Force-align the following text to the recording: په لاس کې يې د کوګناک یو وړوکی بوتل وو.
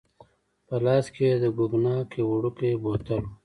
په 0.67 0.75
لاس 0.85 1.05
کې 1.15 1.23
يې 1.31 1.35
د 1.43 1.45
کوګناک 1.55 2.07
یو 2.19 2.27
وړوکی 2.35 2.71
بوتل 2.83 3.21
وو. 3.25 3.31